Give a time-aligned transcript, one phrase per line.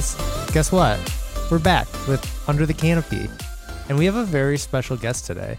[0.00, 0.50] guys.
[0.52, 0.98] Guess what?
[1.50, 3.28] We're back with Under the Canopy.
[3.88, 5.58] And we have a very special guest today.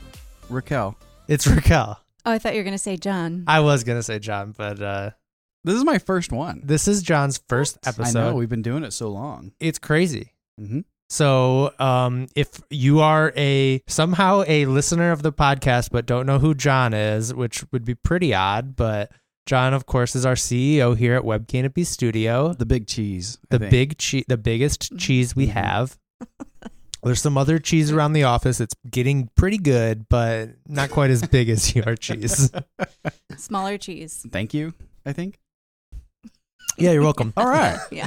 [0.49, 0.95] Raquel.
[1.27, 1.99] It's Raquel.
[2.25, 3.43] Oh, I thought you were going to say John.
[3.47, 5.11] I was going to say John, but uh,
[5.63, 6.61] This is my first one.
[6.63, 8.19] this is John's first episode.
[8.19, 9.51] I know we've been doing it so long.
[9.59, 10.33] It's crazy.
[10.57, 10.79] hmm
[11.09, 16.39] So, um, if you are a somehow a listener of the podcast but don't know
[16.39, 19.11] who John is, which would be pretty odd, but
[19.45, 22.53] John, of course, is our CEO here at Web Canopy Studio.
[22.53, 23.37] The big cheese.
[23.43, 23.71] I the think.
[23.71, 25.51] big cheese, the biggest cheese we Mhm.
[25.51, 25.97] have.
[27.03, 28.59] There's some other cheese around the office.
[28.61, 32.51] It's getting pretty good, but not quite as big as your cheese.
[33.37, 34.23] Smaller cheese.
[34.31, 34.73] Thank you.
[35.05, 35.39] I think.
[36.77, 37.33] Yeah, you're welcome.
[37.35, 37.79] All right.
[37.91, 38.05] yeah.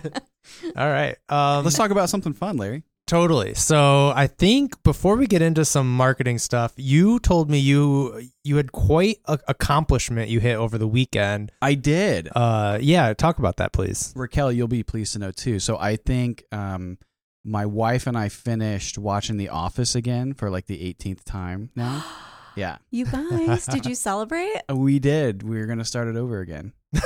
[0.76, 1.16] All right.
[1.28, 2.84] Um, Let's talk about something fun, Larry.
[3.06, 3.52] Totally.
[3.54, 8.56] So I think before we get into some marketing stuff, you told me you you
[8.56, 11.52] had quite a accomplishment you hit over the weekend.
[11.60, 12.30] I did.
[12.34, 14.12] Uh, yeah, talk about that, please.
[14.16, 15.58] Raquel, you'll be pleased to know too.
[15.58, 16.96] So I think um,
[17.44, 22.04] my wife and I finished watching The Office again for like the 18th time now.
[22.56, 24.62] Yeah, You guys, did you celebrate?
[24.72, 25.42] we did.
[25.42, 26.72] We are gonna start it over again.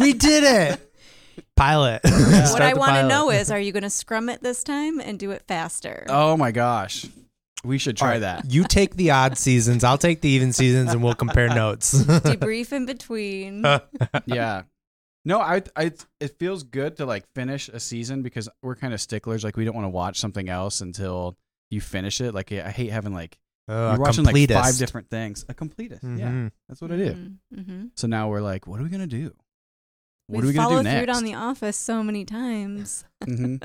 [0.00, 0.91] we did it.
[1.56, 2.00] Pilot.
[2.04, 5.18] what I want to know is, are you going to scrum it this time and
[5.18, 6.04] do it faster?
[6.08, 7.06] Oh my gosh,
[7.64, 8.50] we should try that.
[8.52, 11.94] You take the odd seasons, I'll take the even seasons, and we'll compare notes.
[12.04, 13.64] Debrief in between.
[14.26, 14.62] yeah.
[15.24, 19.00] No, I, I, it feels good to like finish a season because we're kind of
[19.00, 19.44] sticklers.
[19.44, 21.36] Like we don't want to watch something else until
[21.70, 22.34] you finish it.
[22.34, 23.38] Like I hate having like
[23.68, 25.44] Oh, you're a watching like five different things.
[25.48, 26.02] A completist.
[26.18, 26.50] Yeah, Mhm.
[26.68, 27.30] that's what I do.
[27.56, 27.84] Mm-hmm.
[27.94, 29.32] So now we're like, what are we gonna do?
[30.32, 31.16] What we are we gonna do through next?
[31.18, 33.04] on The Office so many times.
[33.24, 33.56] hmm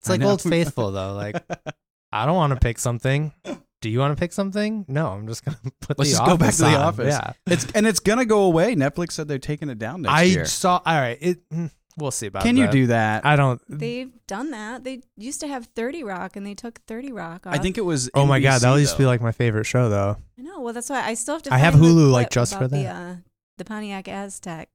[0.00, 0.22] It's like.
[0.22, 1.14] Old Faithful, though.
[1.14, 1.36] Like,
[2.12, 3.32] I don't want to pick something.
[3.80, 4.84] Do you want to pick something?
[4.88, 6.74] No, I'm just gonna put Let's the just go back to the on.
[6.74, 7.06] office.
[7.14, 8.74] Yeah, It's and it's gonna go away.
[8.76, 10.44] Netflix said they're taking it down next I year.
[10.44, 10.80] saw.
[10.84, 11.48] All right, it.
[11.50, 12.44] mm, We'll see about.
[12.44, 12.46] It.
[12.46, 13.26] Can you do that?
[13.26, 13.60] I, I don't.
[13.68, 14.84] They've done that.
[14.84, 17.52] They used to have 30 Rock and they took 30 Rock off.
[17.54, 18.08] I think it was.
[18.14, 20.16] Oh my god, that used to be like my favorite show, though.
[20.38, 20.60] I know.
[20.60, 22.64] Well, that's why I still have to I have find the Hulu, like, just for
[22.64, 22.94] about the, that.
[22.94, 23.14] uh,
[23.58, 24.66] the Pontiac Aztek.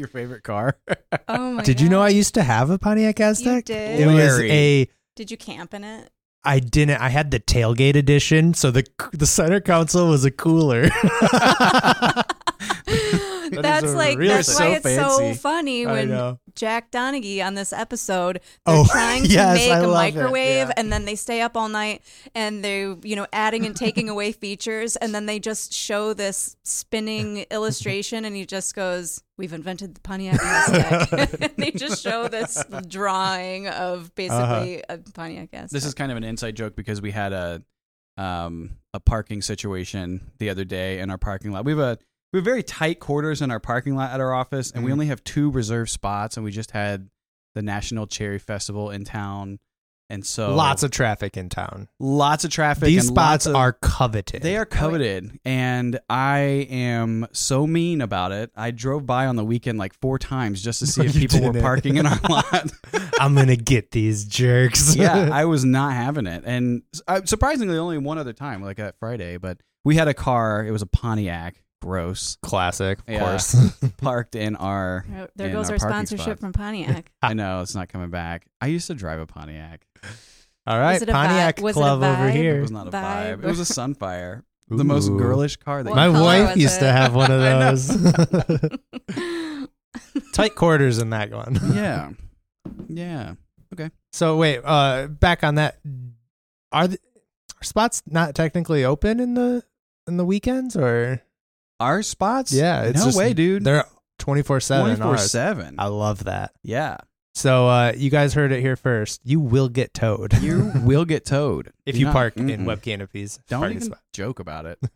[0.00, 0.78] Your favorite car.
[1.28, 3.66] Oh my Did you know I used to have a Pontiac Aztek?
[3.66, 4.00] did?
[4.00, 4.50] It was Larry.
[4.50, 4.88] a.
[5.14, 6.08] Did you camp in it?
[6.42, 7.02] I didn't.
[7.02, 10.84] I had the tailgate edition, so the the center console was a cooler.
[13.50, 15.38] That is that's like real- that's so why it's so fancy.
[15.38, 16.38] funny when.
[16.56, 20.72] Jack Donaghy on this episode they're Oh, trying to yes, make I a microwave Yeah.
[20.76, 22.02] and then they stay up all night
[22.34, 26.56] and they're you know adding and taking away features and then they just show this
[26.64, 32.26] spinning illustration and he just goes we've invented the Pontiac Aztek and they just show
[32.26, 35.66] this drawing of basically a Pontiac Aztek Uh-huh.
[35.70, 37.62] This is kind of an inside joke because we had a
[38.18, 41.64] um a parking situation the other day in our parking lot.
[41.64, 41.98] We have a
[42.32, 44.94] we have very tight quarters in our parking lot at our office, and we Mhm.
[44.94, 46.36] only have two reserved spots.
[46.36, 47.08] And we just had
[47.54, 49.58] the National Cherry Festival in town,
[50.08, 51.88] and so Lots of traffic in town.
[51.98, 52.84] lots of traffic.
[52.84, 54.42] These and spots of- are coveted.
[54.42, 56.38] They are coveted, and I
[56.70, 58.50] am so mean about it.
[58.56, 61.40] I drove by on the weekend like four times just to see No, if people
[61.40, 61.62] were didn't.
[61.62, 62.70] parking in our lot.
[63.20, 64.94] I'm gonna get these jerks.
[64.96, 68.94] yeah, I was not having it, and uh, surprisingly, only one other time, like that
[69.00, 69.36] Friday.
[69.36, 73.20] But we had a car; it was a Pontiac, gross, classic, of Yeah.
[73.20, 73.54] course.
[73.98, 75.04] parked in our.
[75.16, 76.40] Oh, there in goes our our parking sponsorship spots.
[76.40, 78.46] from Pontiac I know it's not coming back.
[78.60, 79.86] I used to drive a Pontiac.
[80.66, 81.62] All right, it a Pontiac vibe?
[81.62, 82.28] Was it a Club over vibe?
[82.28, 82.60] It here.
[82.60, 83.38] was not a vibe.
[83.40, 83.44] Vibe.
[83.44, 85.18] It was a Sunfire, the most Ooh.
[85.18, 85.82] girlish car.
[85.82, 86.92] That What My color wife was used to it?
[86.92, 87.88] have one of I those.
[90.34, 91.58] Tight quarters in that one.
[91.74, 92.10] yeah,
[92.88, 93.34] yeah.
[93.72, 93.90] Okay.
[94.12, 95.78] So wait, uh, back on that.
[96.72, 96.98] Are the
[97.60, 99.64] are spots not technically open in the
[100.06, 101.22] in the weekends or?
[101.80, 102.52] Our spots?
[102.52, 103.64] Yeah, it's no just- way, dude.
[103.64, 103.84] They're
[104.18, 104.96] twenty four seven.
[104.96, 105.76] Twenty four seven.
[105.78, 106.52] I love that.
[106.62, 106.98] Yeah,
[107.34, 109.20] So uh, you guys heard it here first.
[109.24, 112.82] You will get towed you will get towed if Do you not- park in web
[112.82, 113.38] canopies.
[113.48, 114.00] Don't even spot.
[114.12, 114.78] joke about it.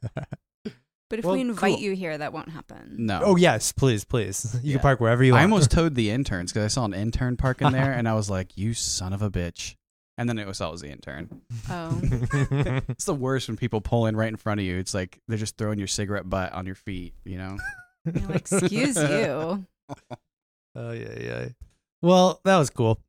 [1.10, 1.82] But if Well, we invite cool.
[1.82, 2.96] you here, that won't happen.
[2.98, 3.20] No.
[3.22, 4.58] Oh yes, please, please.
[4.62, 4.76] You Yeah.
[4.76, 5.40] can park wherever you want.
[5.42, 8.14] I almost towed the interns because I saw an intern park in there, and I
[8.14, 9.76] was like, "You son of a bitch!"
[10.16, 11.28] And then it was always the intern.
[11.68, 11.98] Oh,
[12.88, 14.78] It's the worst when people pull in right in front of you.
[14.78, 17.14] It's like they're just throwing your cigarette butt on your feet.
[17.24, 17.56] You know?
[18.04, 19.66] you're like, excuse you.
[20.76, 21.48] Oh yeah, yeah.
[22.02, 23.00] Well, that was cool.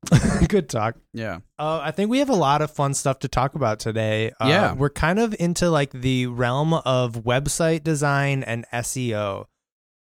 [0.47, 0.95] Good talk.
[1.13, 1.39] Yeah.
[1.59, 4.31] Uh, I think we have a lot of fun stuff to talk about today.
[4.39, 4.73] Uh, Yeah.
[4.73, 9.45] we're kind of into like the realm of website design and SEO.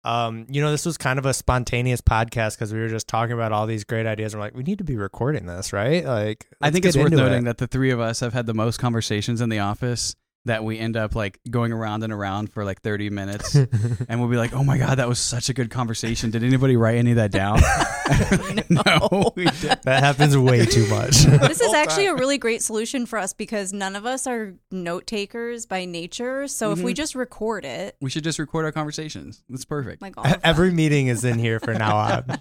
[0.04, 3.34] Um, you know, this was kind of a spontaneous podcast because we were just talking
[3.34, 4.34] about all these great ideas.
[4.34, 6.04] We're like, we need to be recording this, right?
[6.04, 7.44] Like, I think it's worth noting it.
[7.44, 10.78] that the three of us have had the most conversations in the office that we
[10.78, 13.54] end up like going around and around for like 30 minutes
[14.08, 16.30] and we'll be like, "Oh my god, that was such a good conversation.
[16.30, 17.60] Did anybody write any of that down?"
[18.68, 19.78] no, we did.
[19.84, 21.22] that happens way too much.
[21.22, 25.06] This is actually a really great solution for us because none of us are note
[25.06, 26.48] takers by nature.
[26.48, 26.96] So if we mm-hmm.
[26.96, 29.42] just record it, We should just record our conversations.
[29.48, 30.02] That's perfect.
[30.02, 32.38] like all Every meeting is in here for now on.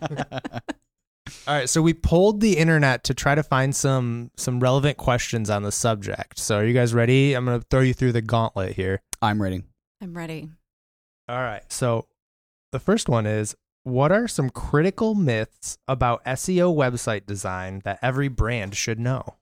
[1.48, 5.50] All right, so we pulled the internet to try to find some some relevant questions
[5.50, 6.40] on the subject.
[6.40, 7.34] So are you guys ready?
[7.34, 9.02] I'm going to throw you through the gauntlet here.
[9.22, 9.64] I'm ready.
[10.02, 10.50] I'm ready.
[11.30, 11.64] All right.
[11.72, 12.08] So
[12.72, 18.28] the first one is what are some critical myths about SEO website design that every
[18.28, 19.38] brand should know?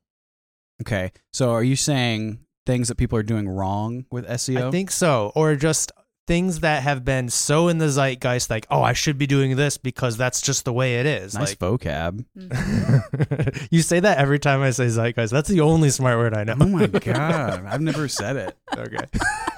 [0.81, 1.11] Okay.
[1.33, 4.67] So are you saying things that people are doing wrong with SEO?
[4.67, 5.31] I think so.
[5.35, 5.91] Or just
[6.29, 9.77] things that have been so in the zeitgeist like, "Oh, I should be doing this
[9.79, 12.23] because that's just the way it is." nice Like vocab.
[13.71, 15.31] You say that every time I say zeitgeist.
[15.31, 16.55] That's the only smart word I know.
[16.59, 18.55] Oh my god, I've never said it.
[18.77, 19.05] okay.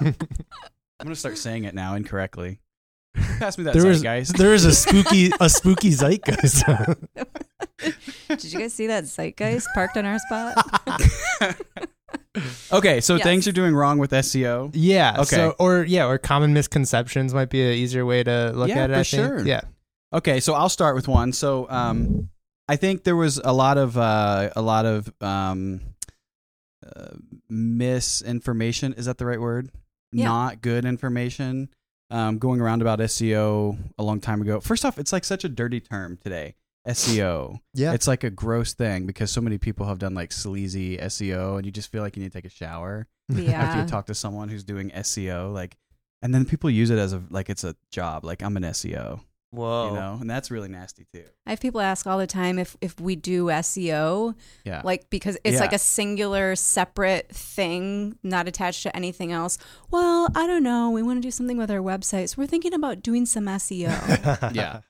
[0.00, 0.14] I'm
[1.04, 2.60] gonna start saying it now incorrectly.
[3.14, 4.38] Pass me that There was zeitgeist.
[4.38, 6.64] there is a spooky a spooky zeitgeist.
[8.28, 10.56] Did you guys see that zeitgeist parked on our spot?
[12.72, 13.24] Okay, so Yes.
[13.24, 14.70] things you're doing wrong with SEO.
[14.74, 15.14] yeah.
[15.18, 15.24] Okay.
[15.36, 18.90] So or yeah, or common misconceptions might be an easier way to look Yeah, at
[18.90, 18.94] it.
[18.94, 19.26] for I think.
[19.26, 19.46] sure.
[19.46, 19.60] Yeah.
[20.14, 21.32] Okay, so I'll start with one.
[21.32, 22.28] So um,
[22.68, 25.80] I think there was a lot of uh, a lot of um,
[26.86, 27.16] uh,
[27.48, 28.92] misinformation.
[28.94, 29.70] Is that the right word?
[30.12, 30.26] Yeah.
[30.26, 31.68] Not good information
[32.10, 34.60] um, going around about SEO a long time ago.
[34.60, 36.54] First off, it's like such a dirty term today.
[36.86, 37.58] SEO.
[37.74, 37.92] Yeah.
[37.92, 41.66] It's like a gross thing because so many people have done like sleazy SEO, and
[41.66, 43.06] you just feel like you need to take a shower
[43.48, 45.52] after you talk to someone who's doing SEO.
[45.52, 45.76] Like,
[46.22, 48.24] and then people use it as a like it's a job.
[48.24, 49.20] Like I'm an SEO,
[49.50, 49.88] Whoa.
[49.88, 51.24] you know, and that's really nasty too.
[51.46, 54.34] I have people ask all the time if if we do SEO,
[54.64, 54.82] Yeah.
[54.84, 55.60] like because it's Yeah.
[55.60, 59.56] like a singular, separate thing, not attached to anything else.
[59.90, 60.90] Well, I don't know.
[60.90, 64.52] We want to do something with our website, so we're thinking about doing some SEO.
[64.54, 64.80] Yeah.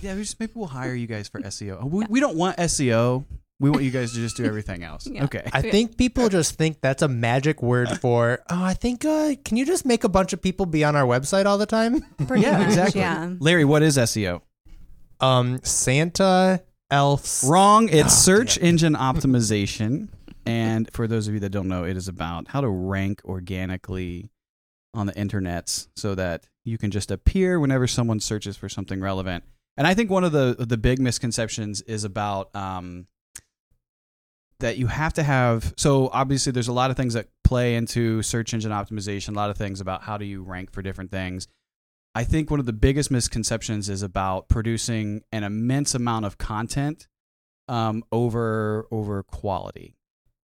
[0.00, 1.84] Yeah, we just maybe we'll hire you guys for SEO.
[1.88, 3.24] We, we don't want SEO.
[3.60, 5.06] We want you guys to just do everything else.
[5.06, 5.24] Yeah.
[5.24, 5.48] Okay.
[5.52, 9.56] I think people just think that's a magic word for, oh, I think, uh, can
[9.56, 12.00] you just make a bunch of people be on our website all the time?
[12.26, 13.02] Pretty yeah, much, exactly.
[13.02, 13.34] Yeah.
[13.38, 14.40] Larry, what is SEO?
[15.20, 17.44] Um, Santa, elves.
[17.46, 17.88] Wrong.
[17.88, 18.64] It's Oh, search damn.
[18.64, 20.08] engine optimization.
[20.44, 24.30] And for those of you that don't know, it is about how to rank organically
[24.92, 29.44] on the internets so that you can just appear whenever someone searches for something relevant.
[29.76, 33.06] And I think one of the the big misconceptions is about um,
[34.60, 35.74] that you have to have.
[35.76, 39.30] So obviously, there's a lot of things that play into search engine optimization.
[39.30, 41.48] A lot of things about how do you rank for different things.
[42.14, 47.08] I think one of the biggest misconceptions is about producing an immense amount of content
[47.68, 49.96] um, over over quality.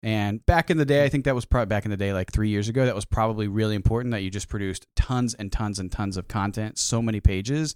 [0.02, 2.30] And back in the day, I think that was probably back in the day, like
[2.30, 5.78] three years ago, that was probably really important that you just produced tons and tons
[5.78, 7.74] and tons of content, so many pages.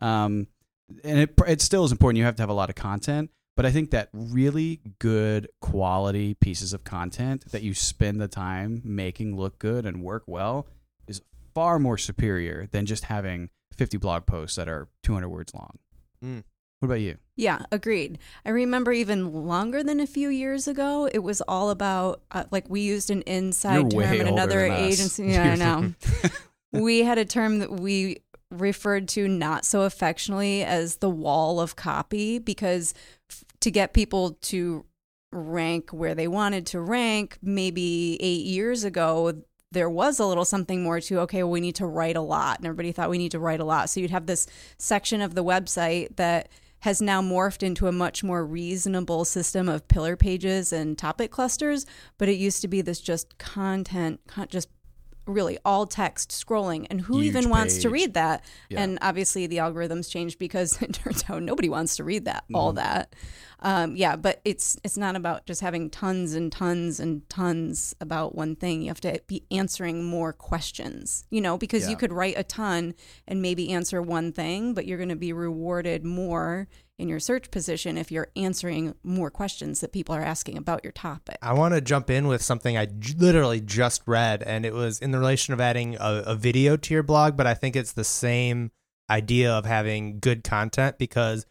[0.00, 0.48] Um,
[1.04, 2.18] and it it still is important.
[2.18, 6.34] You have to have a lot of content, but I think that really good quality
[6.34, 10.66] pieces of content that you spend the time making look good and work well
[11.06, 11.20] is
[11.54, 15.78] far more superior than just having 50 blog posts that are 200 words long.
[16.24, 16.44] Mm.
[16.80, 17.16] What about you?
[17.34, 18.18] Yeah, agreed.
[18.44, 22.70] I remember even longer than a few years ago, it was all about uh, like
[22.70, 24.92] we used an inside You're way term in older another than us.
[24.92, 25.24] agency.
[25.32, 25.94] Yeah, I know.
[26.72, 28.18] we had a term that we
[28.50, 32.94] referred to not so affectionately as the wall of copy because
[33.30, 34.84] f- to get people to
[35.32, 40.82] rank where they wanted to rank maybe eight years ago there was a little something
[40.82, 43.32] more to okay well we need to write a lot and everybody thought we need
[43.32, 43.90] to write a lot.
[43.90, 44.46] So you'd have this
[44.78, 46.48] section of the website that
[46.80, 51.84] has now morphed into a much more reasonable system of pillar pages and topic clusters
[52.16, 54.68] but it used to be this just content con- just
[55.28, 58.80] really all text scrolling and who Huge even wants to read that Yeah.
[58.82, 62.54] and obviously the algorithms changed because it turns out nobody wants to read that Mm-hmm.
[62.56, 63.14] all that
[63.60, 68.34] um, yeah but it's it's not about just having tons and tons and tons about
[68.34, 71.90] one thing you have to be answering more questions you know because Yeah.
[71.90, 72.94] you could write a ton
[73.26, 76.68] and maybe answer one thing but you're going to be rewarded more
[76.98, 80.92] in your search position if you're answering more questions that people are asking about your
[80.92, 84.74] topic I want to jump in with something I j- literally just read, and it
[84.74, 87.76] was in the relation of adding a, a video to your blog, but I think
[87.76, 88.70] it's the same
[89.10, 91.46] idea of having good content because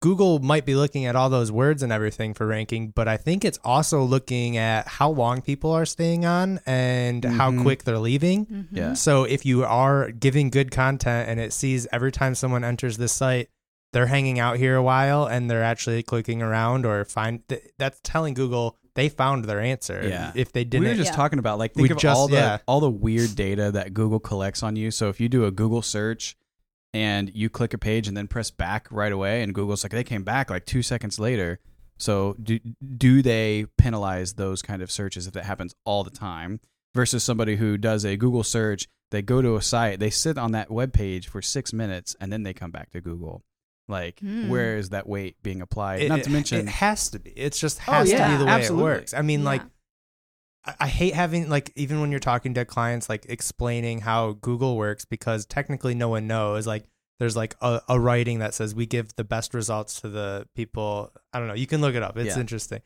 [0.00, 3.44] Google might be looking at all those words and everything for ranking, but I think
[3.44, 7.62] it's also looking at how long people are staying on and how Mhm.
[7.62, 8.46] quick they're leaving.
[8.46, 8.76] Mm-hmm.
[8.76, 8.94] Yeah.
[8.94, 13.12] So if you are giving good content and it sees every time someone enters this
[13.12, 13.48] site,
[13.92, 18.00] they're hanging out here a while and they're actually clicking around or find th- that's
[18.02, 20.06] telling Google they found their answer.
[20.06, 20.32] Yeah.
[20.34, 21.16] If they didn't we were just Yeah.
[21.16, 22.58] talking about like We of just- all the yeah.
[22.66, 24.90] all the weird data that Google collects on you.
[24.90, 26.36] So if you do a Google search
[26.94, 30.04] and you click a page and then press back right away, and Google's like they
[30.04, 31.58] came back like two seconds later.
[31.98, 32.58] So do
[32.96, 36.60] do they penalize those kind of searches if that happens all the time
[36.94, 38.88] versus somebody who does a Google search?
[39.10, 42.32] They go to a site, they sit on that web page for six minutes, and
[42.32, 43.42] then they come back to Google.
[43.88, 44.48] Like, Hmm.
[44.48, 46.02] where is that weight being applied?
[46.02, 47.30] it, Not to mention, it has to be.
[47.30, 48.80] It just Oh, has to be the way absolutely.
[48.80, 49.14] it works.
[49.14, 49.46] I mean, Yeah.
[49.46, 49.62] like
[50.64, 54.76] I, I hate having like even when you're talking to clients, like explaining how Google
[54.76, 56.66] works because technically no one knows.
[56.66, 56.84] Like
[57.18, 61.12] there's like a, a writing that says we give the best results to the people.
[61.32, 61.54] I don't know.
[61.54, 62.16] You can look it up.
[62.16, 62.40] It's Yeah.
[62.40, 62.80] interesting.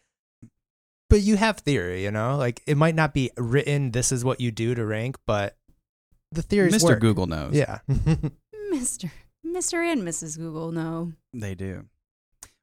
[1.10, 2.36] But you have theory, you know.
[2.36, 3.92] Like it might not be written.
[3.92, 5.56] This is what you do to rank, but
[6.32, 6.84] the theories Mr.
[6.84, 7.00] work.
[7.00, 7.54] Google knows.
[7.54, 7.78] Yeah.
[8.72, 9.10] Mr.
[9.56, 9.90] Mr.
[9.90, 10.36] and Mrs.
[10.38, 11.12] Google know.
[11.32, 11.86] They do.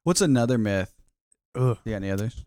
[0.04, 0.92] What's another myth?
[1.56, 1.78] Ugh.
[1.84, 2.42] You got any others?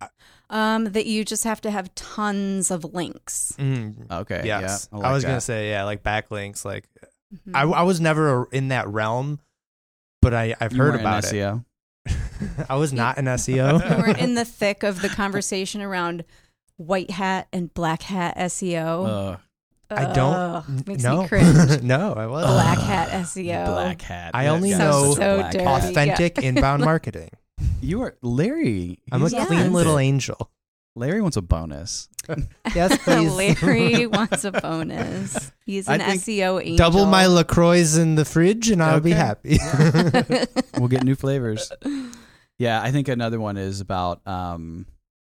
[0.50, 3.54] Um, that you just have to have tons of links.
[3.58, 4.10] Mm.
[4.12, 4.44] Okay.
[4.46, 5.42] Yes, Yeah, I, like was gonna that.
[5.42, 6.63] say yeah, like backlinks.
[6.63, 6.88] Like
[7.34, 7.51] Mhm.
[7.56, 9.39] I, I was never in that realm,
[10.22, 11.34] but I I've You heard weren't in about it.
[11.34, 11.66] SEO.
[12.70, 13.98] I was not an E you SEO.
[13.98, 16.24] were in the thick of the conversation around
[16.77, 19.34] white hat and black hat SEO.
[19.34, 19.38] Uh,
[19.89, 20.34] I don't.
[20.34, 21.82] Ugh, n- makes no, me cringe.
[21.84, 22.53] no, I wasn't.
[22.53, 23.65] black hat SEO.
[23.67, 24.32] black hat.
[24.34, 25.65] I only got know So black dirty.
[25.65, 27.29] Authentic inbound marketing.
[27.82, 29.00] You are Larry.
[29.12, 29.48] I'm a Yes.
[29.48, 30.51] clean little angel.
[30.96, 32.10] Larry wants a bonus.
[32.75, 33.32] Yes, please.
[33.62, 35.51] Larry wants a bonus.
[35.65, 36.75] He's an think- SEO angel.
[36.77, 39.58] Double my Lacroix in the fridge, and I'll be Okay.
[39.58, 39.60] happy.
[40.77, 41.72] We'll get new flavors.
[42.60, 44.88] Yeah, I think another one is about um,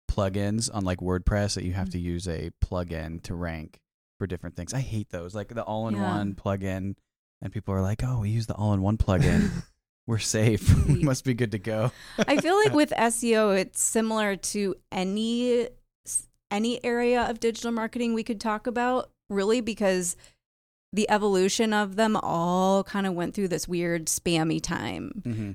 [0.10, 3.80] plugins on like WordPress that you have to use a plugin to rank
[4.18, 4.74] for different things.
[4.74, 6.96] I hate those, like the all-in-one plugin,
[7.42, 9.50] and people are like, "Oh, we use the all-in-one plugin.
[10.08, 10.86] We're safe.
[10.88, 11.92] we must be good to go."
[12.28, 15.68] I feel like with SEO, it's similar to any
[16.52, 20.16] any area of digital marketing we could talk about, really, because
[20.94, 25.22] the evolution of them all kind of went through this weird spammy time.
[25.26, 25.52] Mm-hmm.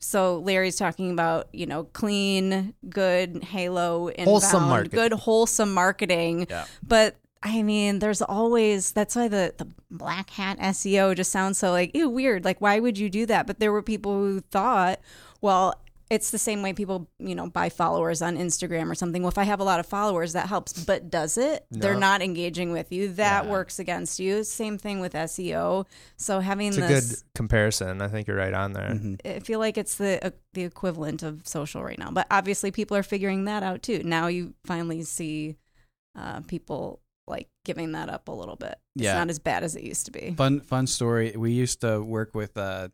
[0.00, 4.98] So Larry's talking about, you know, clean, good Halo, inbound, Wholesome marketing.
[4.98, 6.46] good wholesome marketing.
[6.50, 6.66] Yeah.
[6.86, 11.70] But I mean, there's always that's why the the black hat SEO just sounds so
[11.70, 12.44] like ew weird.
[12.44, 13.46] Like why would you do that?
[13.46, 14.98] But there were people who thought,
[15.42, 15.74] well,
[16.10, 19.22] it's the same way people, you know, buy followers on Instagram or something.
[19.22, 20.72] Well, if I have a lot of followers, that helps.
[20.84, 21.66] But does it?
[21.70, 23.08] They're not engaging with you.
[23.14, 23.50] That Yeah.
[23.50, 24.44] works against you.
[24.44, 25.86] Same thing with SEO.
[26.16, 28.00] So having It's a this good comparison.
[28.02, 28.90] I think you're right on there.
[28.90, 29.14] Mm-hmm.
[29.24, 32.10] I feel like it's the uh, the equivalent of social right now.
[32.10, 34.02] But obviously, people are figuring that out too.
[34.04, 35.56] Now you finally see
[36.16, 38.76] uh, people like giving that up a little bit.
[38.96, 39.14] It's Yeah.
[39.14, 40.34] not as bad as it used to be.
[40.36, 41.34] Fun fun story.
[41.36, 42.88] We used to work with uh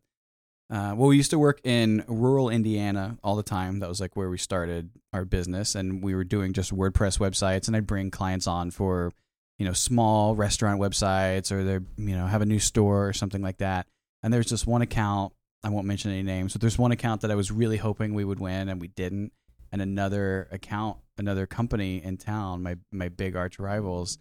[0.71, 3.81] uh well we used to work in rural Indiana all the time.
[3.81, 7.67] That was like where we started our business and we were doing just WordPress websites
[7.67, 9.13] and I'd bring clients on for
[9.59, 13.13] you know small restaurant websites or they are you know have a new store or
[13.13, 13.87] something like that.
[14.23, 15.33] And there's just one account,
[15.65, 18.25] I won't mention any names, but there's one account that I was really hoping we
[18.25, 19.33] would win and we didn't.
[19.73, 24.19] And another account, another company in town, my my big arch rivals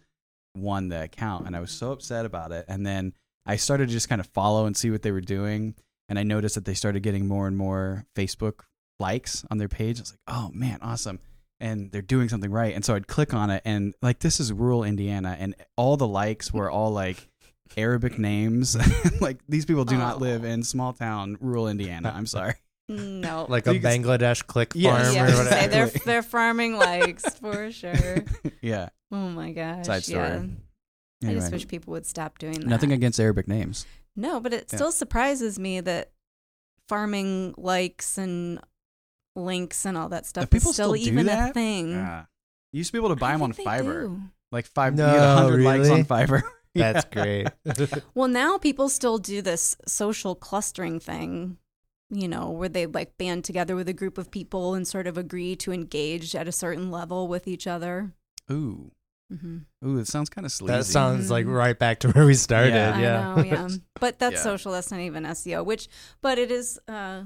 [0.56, 2.64] won the account and I was so upset about it.
[2.68, 3.12] And then
[3.46, 5.74] I started to just kind of follow and see what they were doing.
[6.08, 8.60] And I noticed that they started getting more and more Facebook
[8.98, 9.98] likes on their page.
[9.98, 11.20] I was like, oh man, awesome.
[11.60, 12.74] And they're doing something right.
[12.74, 15.36] And so I'd click on it and like, this is rural Indiana.
[15.38, 17.28] And all the likes were all like
[17.76, 18.76] Arabic names.
[19.20, 20.18] like these people do not Oh.
[20.18, 22.12] live in small town rural Indiana.
[22.14, 22.54] I'm sorry.
[22.90, 25.04] No, Like a Bangladesh click Yes.
[25.04, 25.68] farm yeah, or say whatever.
[25.68, 28.24] they're they're farming likes for sure.
[28.60, 28.88] yeah.
[29.12, 30.22] Oh my gosh, Side story.
[30.28, 30.42] Yeah.
[31.22, 32.66] I Anyway, just wish people would stop doing that.
[32.66, 33.86] nothing against Arabic names.
[34.16, 34.76] No, but it Yeah.
[34.76, 36.10] still surprises me that
[36.88, 38.60] farming likes and
[39.36, 41.54] links and all that stuff people is still, still do even a that?
[41.54, 41.90] thing.
[41.92, 42.24] Yeah.
[42.72, 44.02] You used to be able to buy I them on think they Fiverr.
[44.06, 44.20] do.
[44.52, 46.00] Like five, No, you get 100 likes really?
[46.00, 46.42] on Fiverr.
[46.74, 47.48] That's great.
[48.14, 51.58] Well, now people still do this social clustering thing,
[52.10, 55.16] you know, where they like band together with a group of people and sort of
[55.16, 58.12] agree to engage at a certain level with each other.
[58.50, 58.90] Ooh.
[59.30, 60.72] hmm Ooh, it sounds kind of sleazy.
[60.76, 61.54] that sounds like Mhm.
[61.54, 62.74] right back to where we started.
[62.74, 62.98] Yeah.
[62.98, 63.30] Yeah.
[63.32, 63.68] I know, yeah.
[64.00, 64.42] But that's Yeah.
[64.42, 64.72] social.
[64.72, 65.64] That's not even SEO.
[65.64, 65.88] Which,
[66.20, 67.22] but it is uh,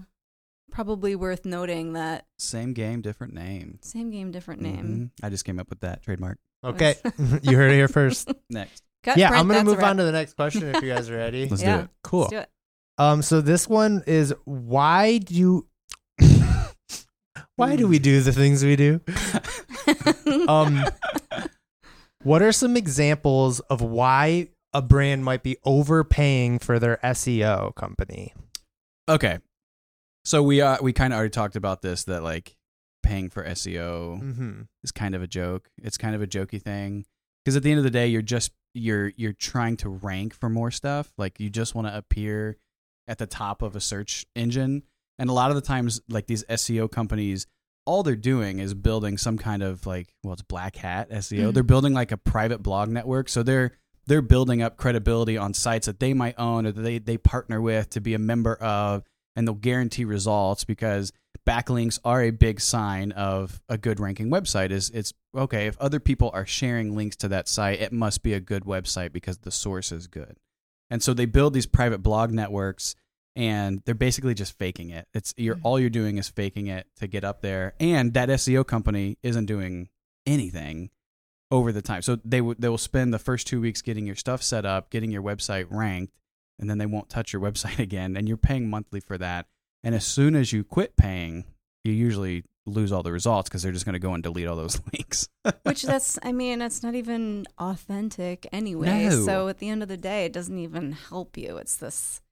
[0.70, 3.78] probably worth noting that Same game, different name.
[3.80, 5.10] same game, different name.
[5.20, 5.24] Mhm.
[5.24, 6.38] I just came up with that trademark.
[6.62, 6.96] Okay.
[7.42, 8.30] you heard it here first.
[8.50, 8.82] Next.
[9.02, 11.16] Cut, yeah, print, I'm gonna move on to the next question if you guys are
[11.16, 11.46] ready.
[11.48, 11.76] Let's Yeah.
[11.78, 11.90] do it.
[12.02, 12.20] cool.
[12.20, 12.50] Let's do it.
[12.98, 15.66] Um, so this one is why do
[17.56, 19.00] why do we do the things we do?
[20.48, 20.82] Um,
[22.22, 28.34] what are some examples of why a brand might be overpaying for their SEO company?
[29.08, 29.38] Okay.
[30.24, 32.56] So we uh we kind of already talked about this that like
[33.02, 34.62] paying for SEO Mm-hmm.
[34.82, 35.68] is kind of a joke.
[35.82, 37.04] It's kind of a jokey thing
[37.44, 40.48] because at the end of the day, you're just you're you're trying to rank for
[40.48, 41.12] more stuff.
[41.18, 42.56] Like you just want to appear
[43.06, 44.82] at the top of a search engine,
[45.18, 47.46] and a lot of the times, like these SEO companies,
[47.86, 51.50] all they're doing is building some kind of like well, it's black hat SEO.
[51.50, 51.54] Mhm.
[51.54, 53.72] They're building like a private blog network, so they're
[54.06, 57.60] they're building up credibility on sites that they might own or that they they partner
[57.60, 59.02] with to be a member of,
[59.36, 61.12] and they'll guarantee results because
[61.46, 66.00] backlinks are a big sign of a good ranking website is it's okay if other
[66.00, 69.50] people are sharing links to that site it must be a good website because the
[69.50, 70.38] source is good
[70.94, 72.94] and so they build these private blog networks
[73.34, 75.08] and they're basically just faking it.
[75.12, 75.66] It's you're mm-hmm.
[75.66, 77.74] all you're doing is faking it to get up there.
[77.80, 79.88] And that SEO company isn't doing
[80.24, 80.90] anything
[81.50, 82.02] over the time.
[82.02, 84.88] So they would they will spend the first 2 weeks getting your stuff set up
[84.88, 86.14] getting your website ranked
[86.60, 89.46] and then they won't touch your website again and you're paying monthly for that.
[89.82, 91.44] And as soon as you quit paying,
[91.82, 94.56] you usually lose all the results because they're just going to go and delete all
[94.56, 95.28] those links.
[95.64, 99.06] Which that's, I mean, it's not even authentic anyway.
[99.08, 99.24] No.
[99.24, 101.56] So at the end of the day, it doesn't even help you.
[101.58, 102.22] It's this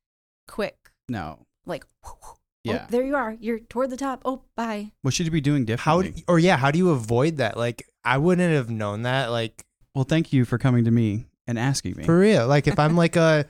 [0.48, 1.40] quick, no.
[1.66, 2.84] like, oh, Yeah.
[2.84, 3.36] oh, there you are.
[3.40, 4.22] You're toward the top.
[4.24, 4.92] Oh, bye.
[5.02, 6.24] What should you be doing How differently?
[6.28, 7.56] or yeah, how do you avoid that?
[7.56, 9.30] Like I wouldn't have known that.
[9.30, 12.04] Like well, thank you for coming to me and asking me.
[12.04, 12.46] for real.
[12.46, 13.46] Like if I'm like a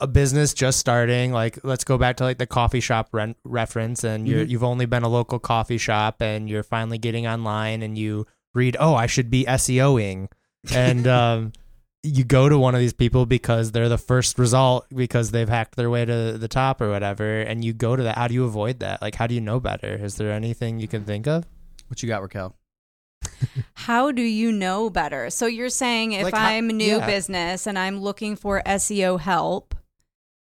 [0.00, 4.04] a business just starting, like let's go back to like the coffee shop rent reference,
[4.04, 4.48] and you're Mhm.
[4.50, 8.76] you've only been a local coffee shop, and you're finally getting online, and you read,
[8.80, 10.28] oh, I should be SEOing,
[10.74, 11.52] and um,
[12.02, 15.76] you go to one of these people because they're the first result because they've hacked
[15.76, 18.16] their way to the top or whatever, and you go to that.
[18.16, 19.00] How do you avoid that?
[19.02, 19.94] Like, how do you know better?
[20.02, 21.46] Is there anything you can think of?
[21.88, 22.56] what you got, Raquel?
[23.74, 25.30] How do you know better?
[25.30, 27.06] So you're saying if Like I'm new yeah.
[27.06, 29.72] business and I'm looking for SEO help,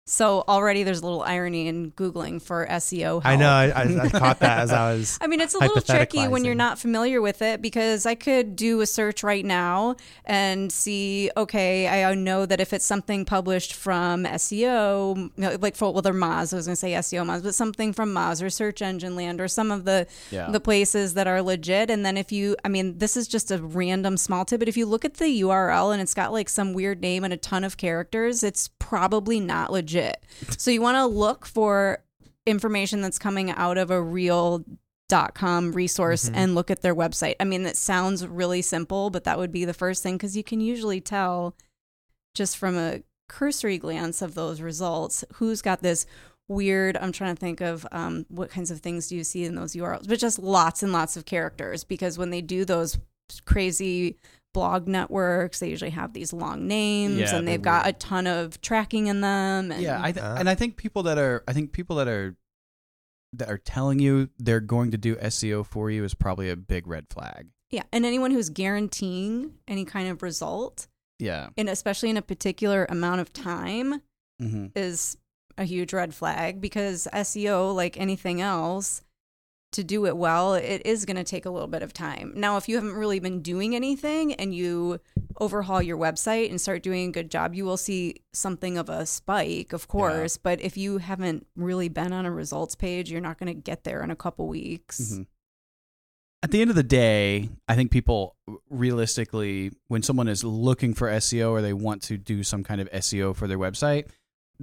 [0.05, 3.25] so already there's a little irony in Googling for SEO help.
[3.25, 3.49] I know.
[3.49, 5.17] I, I, I caught that as I was.
[5.21, 8.57] I mean, it's a little tricky when you're not familiar with it because I could
[8.57, 9.95] do a search right now
[10.25, 16.01] and see, okay, I know that if it's something published from SEO, like for, well,
[16.01, 18.81] they're Moz, I was going to say SEO Moz, but something from Moz or Search
[18.81, 20.51] Engine Land or some of the, Yeah.
[20.51, 21.89] the places that are legit.
[21.89, 24.75] And then if you, I mean, this is just a random small tip, but if
[24.75, 27.63] you look at the URL and it's got like some weird name and a ton
[27.63, 29.92] of characters, it's probably not legit.
[30.57, 32.03] So you want to look for
[32.45, 34.63] information that's coming out of a real
[35.09, 36.33] dot com resource Mhm.
[36.35, 37.35] and look at their website.
[37.39, 40.43] I mean, that sounds really simple, but that would be the first thing because you
[40.43, 41.55] can usually tell
[42.33, 46.05] just from a cursory glance of those results who's got this
[46.47, 46.97] weird.
[46.97, 49.73] I'm trying to think of um, what kinds of things do you see in those
[49.75, 52.97] URLs, but just lots and lots of characters because when they do those
[53.45, 54.17] crazy
[54.53, 58.27] blog networks, they usually have these long names Yeah, and they're they've got a ton
[58.27, 59.71] of tracking in them.
[59.71, 60.35] And yeah, I th- Uh.
[60.39, 62.35] and I think people that are I think people that are
[63.33, 66.85] that are telling you they're going to do SEO for you is probably a big
[66.87, 67.47] red flag.
[67.71, 70.87] Yeah, and anyone who's guaranteeing any kind of result,
[71.17, 71.49] Yeah.
[71.57, 74.01] and especially in a particular amount of time,
[74.39, 75.17] hmm is
[75.57, 79.01] a huge red flag because SEO, like anything else,
[79.73, 82.33] to do it well, it is going to take a little bit of time.
[82.35, 84.99] Now, if you haven't really been doing anything and you
[85.39, 89.05] overhaul your website and start doing a good job, you will see something of a
[89.05, 90.37] spike, of course.
[90.37, 93.83] But if you haven't really been on a results page, you're not going to get
[93.83, 95.13] there in a couple weeks.
[95.13, 95.27] Mhm.
[96.43, 98.35] At the end of the day, I think people
[98.69, 102.89] realistically, when someone is looking for SEO or they want to do some kind of
[102.91, 104.09] SEO for their website,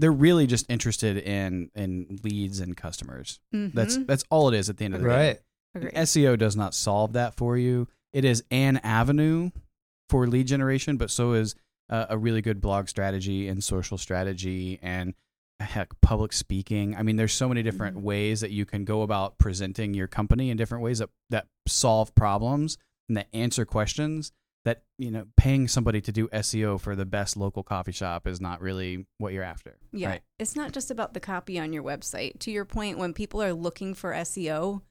[0.00, 3.38] they're really just interested in in leads and customers.
[3.52, 4.06] That's Mhm.
[4.06, 5.14] that's all it is at the end of the day.
[5.28, 5.38] Right.
[5.74, 5.94] Agreed.
[5.94, 7.86] SEO does not solve that for you.
[8.12, 9.50] It is an avenue
[10.08, 11.54] for lead generation, but so is
[11.88, 15.14] uh, a really good blog strategy and social strategy and
[15.58, 16.94] heck, public speaking.
[16.96, 18.02] I mean, there's so many different Mhm.
[18.02, 22.14] ways that you can go about presenting your company in different ways that, that solve
[22.14, 24.32] problems and that answer questions
[24.64, 28.40] that, you know, paying somebody to do SEO for the best local coffee shop is
[28.40, 29.78] not really what you're after.
[29.92, 30.08] Yeah.
[30.10, 30.22] Right.
[30.38, 32.38] It's not just about the copy on your website.
[32.40, 34.82] To your point, when people are looking for SEO,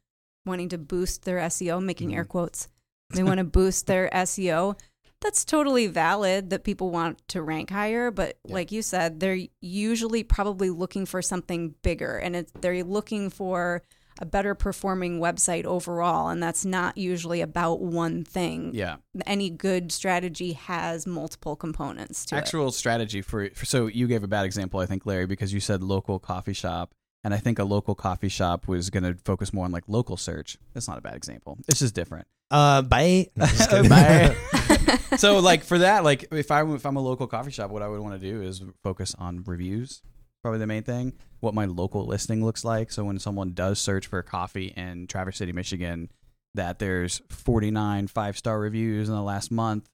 [0.46, 2.30] wanting to boost their SEO, making air Mhm.
[2.30, 2.68] quotes,
[3.12, 4.76] they want to boost their SEO.
[5.22, 8.54] That's totally valid that people want to rank higher, but Yeah.
[8.56, 13.84] like you said, they're usually probably looking for something bigger and it's, they're looking for
[14.22, 16.30] a better performing website overall.
[16.30, 18.72] And that's not usually about one thing.
[18.74, 18.98] Yeah.
[19.26, 22.40] Any good strategy has multiple components to it.
[22.40, 25.60] actual strategy for, for so you gave a bad example i think larry because you
[25.60, 29.52] said local coffee shop and i think a local coffee shop was going to focus
[29.54, 33.28] more on like local search that's not a bad example it's just different Uh, bye.
[33.36, 33.90] No, just.
[33.90, 34.36] Bye.
[35.18, 37.88] so like for that like if i if i'm a local coffee shop what i
[37.88, 40.02] would want to do is focus on reviews
[40.42, 41.14] probably the main thing.
[41.40, 42.92] What my local listing looks like.
[42.92, 46.12] So when someone does search for coffee in Traverse City, Michigan,
[46.56, 49.88] that there's 49 five star reviews in the last month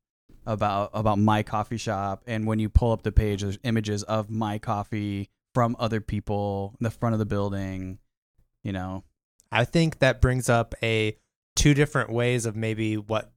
[0.46, 4.30] about about my coffee shop, and when you pull up the page, there's images of
[4.30, 7.98] my coffee from other people in the front of the building.
[8.64, 9.04] You know,
[9.52, 11.18] I think that brings up a
[11.56, 13.32] two different ways of maybe what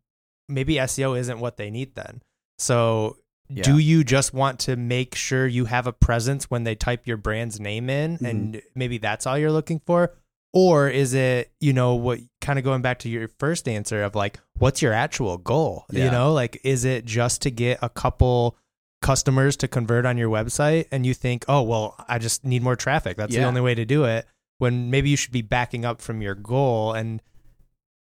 [0.49, 2.23] maybe SEO isn't what they need then.
[2.59, 3.17] So
[3.51, 3.63] Yeah.
[3.63, 7.17] do you just want to make sure you have a presence when they type your
[7.17, 8.27] brand's name in mm-hmm.
[8.27, 10.15] and maybe that's all you're looking for?
[10.53, 14.15] Or is it, you know, what kind of going back to your first answer of
[14.15, 15.85] like, what's your actual goal?
[15.91, 18.57] You know, like, is it just to get a couple
[19.01, 22.77] customers to convert on your website and you think, oh, well, I just need more
[22.77, 23.17] traffic.
[23.17, 24.27] That's the only way to do it.
[24.59, 27.23] When maybe you should be backing up from your goal and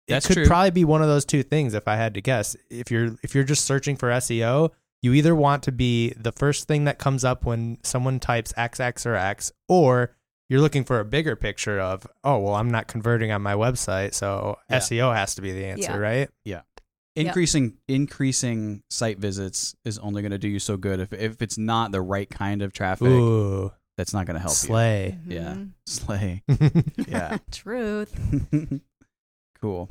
[0.08, 0.46] That's it could true.
[0.48, 2.58] probably be one of those two things if I had to guess.
[2.70, 4.72] If you're if you're just searching for SEO,
[5.04, 9.06] you either want to be the first thing that comes up when someone types XX
[9.06, 10.16] or X, or
[10.50, 14.14] you're looking for a bigger picture of, oh well, I'm not converting on my website,
[14.16, 14.78] so Yeah.
[14.80, 15.98] SEO has to be the answer, Yeah.
[15.98, 16.30] right?
[16.46, 16.62] Yeah.
[17.16, 21.60] Increasing increasing site visits is only going to do you so good if if it's
[21.60, 23.08] not the right kind of traffic.
[23.08, 25.20] Ooh, That's not going to help slay.
[25.28, 25.54] Yeah.
[25.54, 25.66] Mhm.
[25.68, 25.70] you.
[25.86, 26.44] Slay.
[27.08, 27.38] Yeah.
[27.52, 28.20] Truth.
[29.62, 29.90] cool.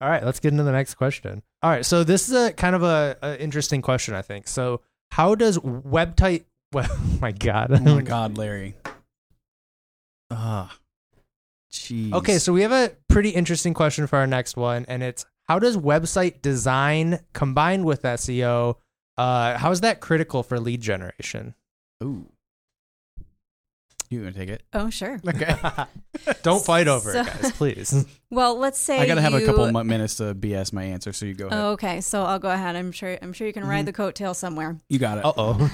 [0.00, 1.42] All right, let's get into the next question.
[1.62, 4.46] All right, so this is a kind of a, a interesting question, I think.
[4.46, 6.44] So, how does website?
[6.72, 7.70] Well, oh my god.
[7.72, 8.74] Oh my God, Larry.
[10.32, 10.76] Ah,
[11.72, 12.12] jeez.
[12.12, 15.60] Okay, so we have a pretty interesting question for our next one, and it's how
[15.60, 18.74] does website design combined with SEO?
[19.16, 21.54] Uh, how is that critical for lead generation?
[22.02, 22.26] ooh,
[24.10, 24.62] you gonna take it?
[24.72, 25.20] Oh, sure.
[25.26, 25.54] Okay,
[26.42, 28.06] don't fight over So- it, guys, please.
[28.28, 31.26] Well, let's say I gotta have a couple mo- minutes to BS my answer, so
[31.26, 31.58] you go ahead.
[31.62, 32.74] Oh, okay, so I'll go ahead.
[32.74, 33.16] I'm sure.
[33.22, 33.86] I'm sure you can ride Mhm.
[33.86, 34.76] the coattail somewhere.
[34.88, 35.24] You got it.
[35.24, 35.70] Uh oh.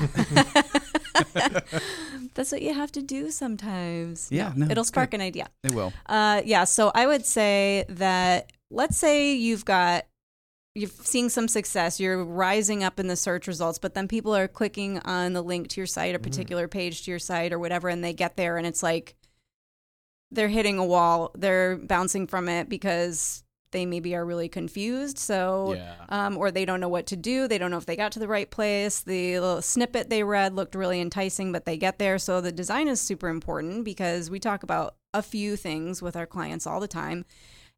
[2.34, 4.28] That's what you have to do sometimes.
[4.30, 5.20] Yeah, no, it'll spark good.
[5.20, 5.48] an idea.
[5.64, 5.92] It will.
[6.06, 6.64] Uh, yeah.
[6.64, 10.04] So I would say that let's say you've got
[10.74, 14.48] you're seeing some success, you're rising up in the search results, but then people are
[14.48, 17.88] clicking on the link to your site, a particular page to your site or whatever,
[17.88, 19.14] and they get there and it's like
[20.30, 25.18] they're hitting a wall, they're bouncing from it because they maybe are really confused.
[25.18, 25.94] So Yeah.
[26.08, 27.48] um, or they don't know what to do.
[27.48, 29.00] They don't know if they got to the right place.
[29.00, 32.18] The little snippet they read looked really enticing, but they get there.
[32.18, 36.26] So the design is super important because we talk about a few things with our
[36.26, 37.24] clients all the time.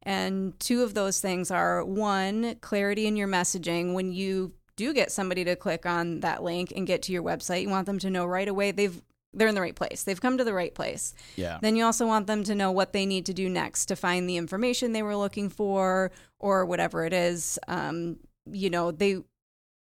[0.05, 3.93] And two of those things are one, clarity in your messaging.
[3.93, 7.63] When you do get somebody to click on that link and get to your website,
[7.63, 9.01] you want them to know right away they've
[9.35, 10.03] they're in the right place.
[10.03, 11.13] They've come to the right place.
[11.35, 11.59] Yeah.
[11.61, 14.29] Then you also want them to know what they need to do next to find
[14.29, 17.59] the information they were looking for or whatever it is.
[17.67, 18.17] Um,
[18.49, 19.17] you know, they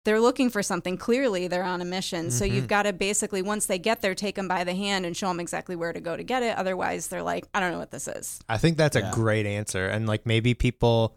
[0.05, 0.97] they're looking for something.
[0.97, 2.31] Clearly, they're on a mission.
[2.31, 2.53] So Mhm.
[2.53, 5.29] you've got to basically once they get there, take them by the hand and show
[5.29, 6.57] them exactly where to go to get it.
[6.57, 8.41] Otherwise, they're like, I don't know what this is.
[8.49, 11.17] I think that's a great answer, and like maybe people.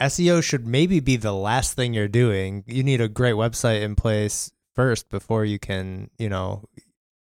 [0.00, 2.62] SEO should maybe be the last thing you're doing.
[2.68, 6.62] You need a great website in place first before you can, you know,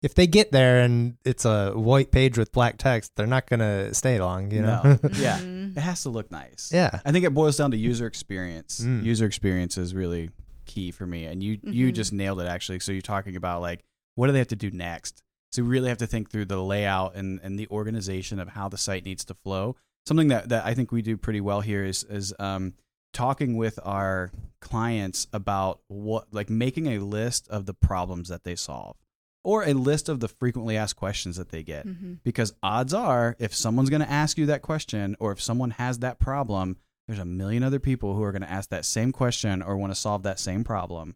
[0.02, 3.93] if they get there and it's a white page with black text, they're not gonna
[3.93, 4.98] stay long, you know.
[5.04, 5.10] No.
[5.13, 5.39] Yeah.
[5.76, 6.71] It has to look nice.
[6.74, 7.02] yeah.
[7.06, 8.80] I think it boils down to user experience.
[8.80, 9.04] Mm.
[9.04, 10.30] User experience is really
[10.65, 11.95] key for me, and you you Mhm.
[11.95, 12.80] just nailed it actually.
[12.80, 13.84] So you're talking about like
[14.15, 15.21] what do they have to do next?
[15.51, 18.67] So we really have to think through the layout and, and the organization of how
[18.69, 19.75] the site needs to flow.
[20.06, 22.73] Something that, that I think we do pretty well here is is um,
[23.13, 28.56] talking with our clients about what like making a list of the problems that they
[28.56, 28.97] solve
[29.43, 32.19] or a list of the frequently asked questions that they get Mhm.
[32.23, 35.99] because odds are if someone's going to ask you that question or if someone has
[35.99, 39.62] that problem there's a million other people who are going to ask that same question
[39.62, 41.15] or want to solve that same problem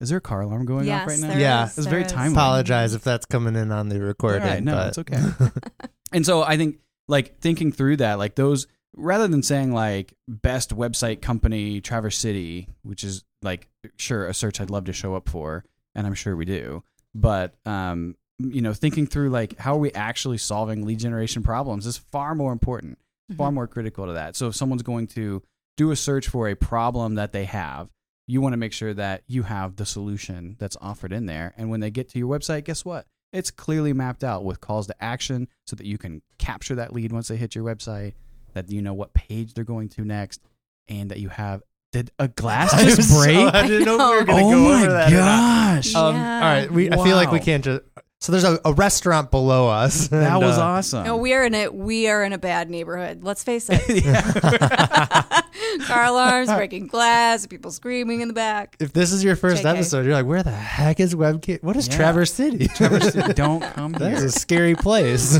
[0.00, 1.64] is there a car alarm going Yes, off right now there Yeah.
[1.66, 2.12] is, It's very is.
[2.12, 2.34] timely.
[2.34, 4.42] Apologize if that's coming in on the recording.
[4.42, 5.20] All right, no, but it's okay.
[6.12, 10.74] and so i think like thinking through that like those rather than saying like best
[10.74, 15.28] website company traverse city which is like sure a search i'd love to show up
[15.28, 15.64] for
[15.94, 16.82] and i'm sure we do
[17.14, 21.86] but um you know thinking through like how are we actually solving lead generation problems
[21.86, 22.96] is far more important
[23.36, 23.54] far Mhm.
[23.54, 24.36] more critical to that.
[24.36, 25.42] So if someone's going to
[25.76, 27.88] do a search for a problem that they have,
[28.26, 31.54] you want to make sure that you have the solution that's offered in there.
[31.56, 33.06] And when they get to your website, guess what?
[33.32, 37.12] It's clearly mapped out with calls to action so that you can capture that lead
[37.12, 38.14] once they hit your website,
[38.54, 40.40] that you know what page they're going to next,
[40.88, 41.62] and that you have
[41.92, 43.54] did a glass just was so- break?
[43.54, 45.12] I didn't know if we were gonna oh go my over that.
[45.12, 45.74] or not.
[45.76, 45.94] gosh.
[45.94, 46.34] Um, Yeah.
[46.34, 46.90] All right, we.
[46.90, 47.82] I feel like we can't just.
[48.20, 50.08] So there's a, a restaurant below us.
[50.18, 51.04] That and, was uh, awesome.
[51.04, 53.22] No, we are in a we are in a bad neighborhood.
[53.22, 54.04] Let's face it.
[55.86, 58.76] Car alarms, breaking glass, people screaming in the back.
[58.80, 59.74] If this is your first JK.
[59.74, 61.62] episode, you're like, where the heck is WebKit?
[61.62, 61.96] What is Yeah.
[61.96, 62.66] Traverse City?
[62.68, 64.28] Traverse City, don't come That is here.
[64.28, 65.38] a scary place.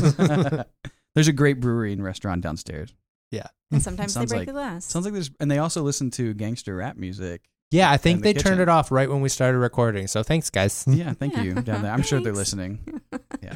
[1.15, 2.93] There's a great brewery and restaurant downstairs.
[3.31, 3.47] Yeah.
[3.71, 4.85] And sometimes they break like- the glass.
[4.85, 7.41] Sounds like there's, and they also listen to gangster rap music.
[7.71, 10.07] Yeah, I think In the they turned it off right when we started recording.
[10.07, 10.85] So thanks, guys.
[10.87, 11.43] Yeah, thank Yeah.
[11.43, 11.91] you down there.
[11.91, 13.01] I'm sure they're listening.
[13.41, 13.55] Yeah.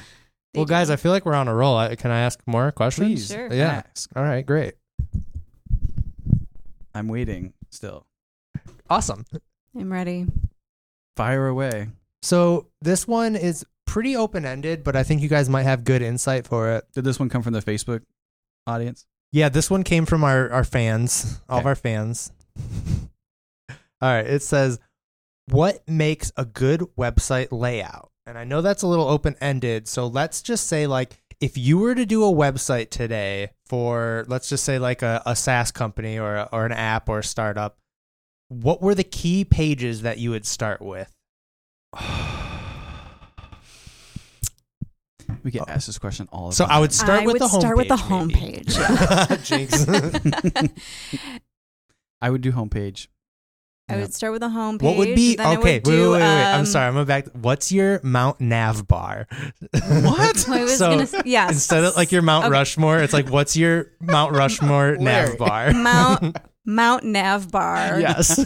[0.56, 1.76] Well, guys, I feel like we're on a roll.
[1.76, 3.08] I- Can I ask more questions?
[3.08, 3.52] Please, Sure.
[3.52, 3.82] Yeah.
[3.90, 4.10] ask.
[4.16, 4.76] All right, great.
[6.94, 8.06] I'm waiting still.
[8.90, 9.26] Awesome.
[9.78, 10.28] I'm ready.
[11.18, 11.88] Fire away.
[12.22, 16.02] So this one is pretty open ended, but I think you guys might have good
[16.02, 16.86] insight for it.
[16.94, 18.02] Did this one come from the Facebook
[18.68, 19.06] audience?
[19.32, 22.32] Yeah, this one came from our, our fans, all of our fans.
[24.04, 24.80] All right, it says,
[25.48, 28.12] What makes a good website layout?
[28.26, 29.88] And I know that's a little open ended.
[29.88, 34.48] So let's just say, like, if you were to do a website today for, let's
[34.50, 37.78] just say, like a, a SaaS company or, a, or an app or a startup,
[38.50, 41.12] what were the key pages that you would start with?
[45.44, 45.66] We get Oh.
[45.68, 46.72] asked this question all the So time.
[46.72, 47.60] So I would start I with would the homepage.
[47.60, 48.64] start with the maybe.
[48.64, 49.44] homepage.
[50.64, 50.80] Jinx.
[52.22, 53.08] I would do homepage.
[53.94, 54.82] I would start with the homepage.
[54.82, 55.50] What would be okay?
[55.58, 56.24] would Wait, wait, do, wait, wait.
[56.24, 56.88] I'm um, sorry.
[56.88, 57.28] I'm going back.
[57.34, 59.28] What's your Mount Nav bar?
[59.72, 60.50] What?
[60.50, 61.52] I was So, gonna yes.
[61.52, 62.52] Instead of like your Mount Okay.
[62.52, 65.72] Rushmore, it's like what's your Mount Rushmore nav bar?
[65.74, 68.00] Mount Mount Nav bar.
[68.00, 68.44] yes.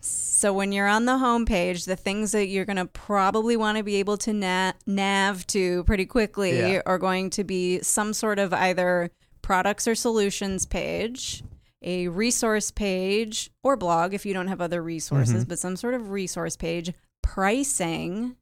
[0.00, 3.82] So when you're on the homepage, the things that you're going to probably want to
[3.82, 6.82] be able to na- nav to pretty quickly Yeah.
[6.86, 9.10] are going to be some sort of either
[9.42, 11.42] products or solutions page,
[11.82, 15.48] a resource page or blog if you don't have other resources, Mhm.
[15.48, 18.36] but some sort of resource page, pricing,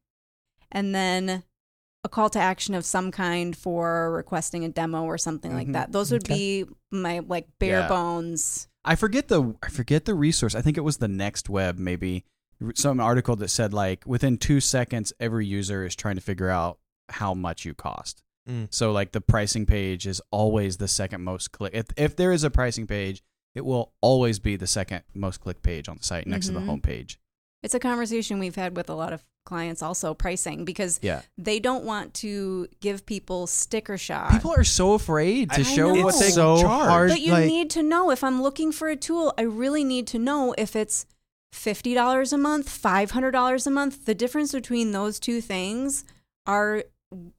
[0.73, 1.42] and then
[2.05, 5.73] a call to action of some kind for requesting a demo or something like Mhm.
[5.73, 5.92] that.
[5.92, 6.64] Those would Okay.
[6.64, 7.88] be my like bare Yeah.
[7.88, 8.68] bones.
[8.85, 10.55] I forget the I forget the resource.
[10.55, 12.25] I think it was the next web maybe
[12.75, 16.79] some article that said like within 2 seconds every user is trying to figure out
[17.11, 18.23] how much you cost.
[18.48, 18.68] Mm.
[18.70, 21.72] So like the pricing page is always the second most click.
[21.74, 23.22] If if there is a pricing page,
[23.54, 26.48] it will always be the second most click page on the site next Mhm.
[26.48, 27.16] to the homepage.
[27.62, 31.22] It's a conversation we've had with a lot of clients also pricing because Yeah.
[31.38, 34.30] they don't want to give people sticker shock.
[34.33, 36.66] People are so afraid to I show what they It's so charge.
[36.90, 37.09] hard.
[37.11, 40.07] but you like- need to know if I'm looking for a tool, I really need
[40.09, 41.07] to know if it's
[41.54, 44.04] $50 a month, $500 a month.
[44.07, 46.04] The difference between those two things
[46.46, 46.85] are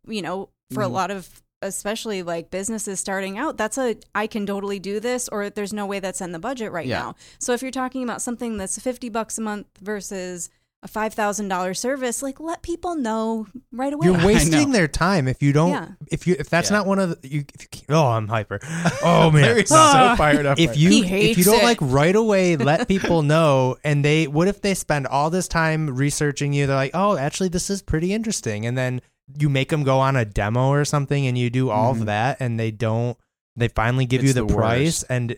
[0.08, 0.92] you know, for a Mhm.
[0.92, 5.50] lot of especially like businesses starting out, that's a I can totally do this or
[5.50, 7.00] there's no way that's in the budget right Yeah.
[7.00, 7.16] now.
[7.40, 10.50] So if you're talking about something that's 50 bucks a month versus
[10.84, 14.06] a $5,000 service, like let people know right away.
[14.06, 15.72] You're wasting their time if you don't.
[15.72, 15.88] Yeah.
[16.12, 16.78] If you if that's Yeah.
[16.78, 17.46] not one of the, you.
[17.56, 18.60] If you oh, I'm hyper.
[19.02, 19.42] Oh man.
[19.44, 20.14] Larry's so Ah.
[20.16, 20.60] fired up.
[20.60, 21.64] if right you He if you don't it.
[21.64, 25.96] like right away let people know and they what if they spend all this time
[25.96, 29.02] researching you they're like oh actually this is pretty interesting and then
[29.40, 32.00] you make them go on a demo or something and you do all Mhm.
[32.02, 33.18] of that and they don't
[33.56, 35.06] they finally give you the, the price worst.
[35.10, 35.36] and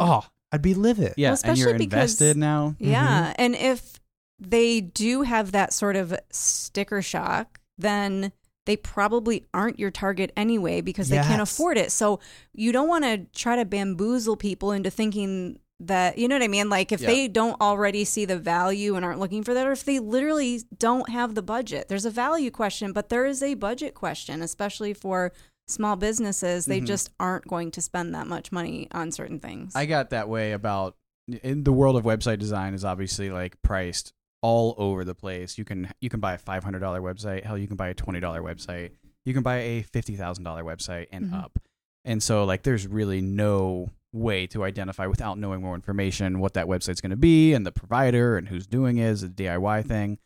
[0.00, 2.74] oh i'd be livid Yeah, Well, and you're especially because- invested now.
[2.78, 3.32] Yeah.
[3.36, 4.00] And if
[4.38, 8.32] they do have that sort of sticker shock, then
[8.66, 11.92] they probably aren't your target anyway because they can't afford it.
[11.92, 12.20] So
[12.54, 16.48] you don't want to try to bamboozle people into thinking that, you know what I
[16.48, 16.68] mean?
[16.68, 17.08] Like if Yeah.
[17.08, 20.62] they don't already see the value and aren't looking for that, or if they literally
[20.78, 24.92] don't have the budget, there's a value question, but there is a budget question, especially
[24.94, 25.32] for
[25.66, 26.66] small businesses.
[26.66, 26.86] They Mhm.
[26.86, 29.74] just aren't going to spend that much money on certain things.
[29.74, 30.96] I got that way about
[31.42, 34.12] in the world of website design is obviously like priced
[34.42, 35.56] all over the place.
[35.58, 37.44] You can you can buy a five hundred dollar website.
[37.44, 38.90] Hell, you can buy a twenty dollar website.
[39.24, 41.42] You can buy a fifty thousand dollar website and Mhm.
[41.44, 41.58] up.
[42.04, 46.66] And so like there's really no way to identify without knowing more information what that
[46.66, 50.18] website's going to be and the provider and who's doing it is a DIY thing.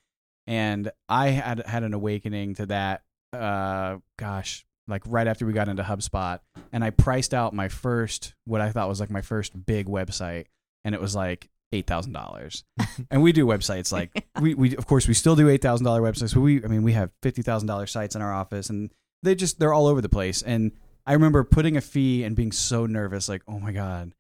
[0.47, 3.03] And I had had an awakening to that.
[3.33, 6.41] Uh, gosh, like right after we got into HubSpot,
[6.73, 10.47] and I priced out my first what I thought was like my first big website,
[10.85, 12.65] and it was like eight thousand dollars.
[13.11, 16.03] and we do websites like we we of course we still do eight thousand dollar
[16.03, 18.91] websites, but we I mean we have fifty thousand dollar sites in our office, and
[19.23, 20.43] they just they're all over the place.
[20.43, 20.73] And
[21.07, 24.13] I remember putting a fee and being so nervous, like oh my god,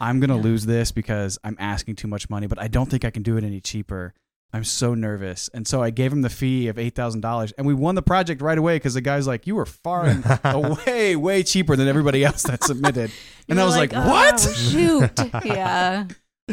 [0.00, 0.42] I'm gonna Yeah.
[0.42, 3.36] lose this because I'm asking too much money, but I don't think I can do
[3.36, 4.14] it any cheaper.
[4.50, 7.66] I'm so nervous, and so I gave him the fee of eight thousand dollars, and
[7.66, 10.06] we won the project right away because the guy's like, "You were far
[10.44, 13.10] away, way, way cheaper than everybody else that submitted,"
[13.48, 14.40] and I was like, "Oh, "What?
[14.40, 15.10] shoot.
[15.44, 16.06] yeah.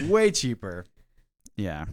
[0.09, 0.85] way cheaper."
[1.55, 1.85] Yeah.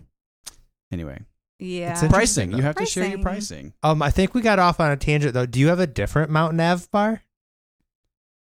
[0.90, 1.20] Anyway,
[1.60, 1.92] Yeah.
[1.92, 2.12] It's.
[2.12, 2.50] Pricing.
[2.52, 3.70] You have to share your Pricing.
[3.70, 3.74] pricing.
[3.84, 5.46] Um, I think we got off on a tangent though.
[5.46, 7.22] Do you have a different Mount Nav bar?